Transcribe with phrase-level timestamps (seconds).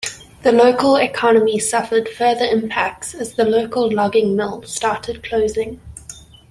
[0.41, 5.79] The local economy suffered further impacts as the local logging mills started closing.